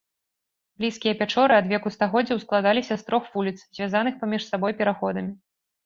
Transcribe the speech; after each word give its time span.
Блізкія 0.79 1.13
пячоры 1.19 1.53
адвеку 1.61 1.93
стагоддзяў 1.97 2.43
складаліся 2.47 2.93
з 3.05 3.09
трох 3.13 3.23
вуліц, 3.37 3.57
звязаных 3.75 4.13
паміж 4.27 4.41
сабой 4.53 4.73
пераходамі. 4.85 5.31